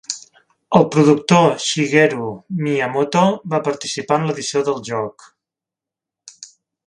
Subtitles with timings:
[0.77, 2.29] El productor Shigeru
[2.63, 3.21] Miyamoto
[3.55, 5.31] va participar en l'edició de el joc.